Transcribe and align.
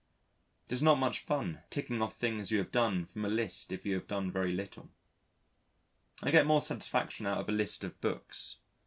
It 0.67 0.73
is 0.73 0.81
not 0.81 0.97
much 0.97 1.19
fun 1.19 1.61
ticking 1.69 2.01
off 2.01 2.15
things 2.15 2.49
you 2.49 2.57
have 2.57 2.71
done 2.71 3.05
from 3.05 3.23
a 3.23 3.27
list 3.29 3.71
if 3.71 3.85
you 3.85 3.93
have 3.93 4.07
done 4.07 4.31
very 4.31 4.49
little. 4.51 4.89
I 6.23 6.31
get 6.31 6.47
more 6.47 6.59
satisfaction 6.61 7.27
out 7.27 7.37
of 7.37 7.47
a 7.49 7.51
list 7.51 7.83
of 7.83 8.01
books. 8.01 8.57